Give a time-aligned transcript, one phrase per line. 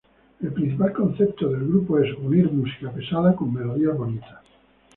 [0.41, 4.41] El principal concepto del grupo es "unir música pesada con melodías bonitas".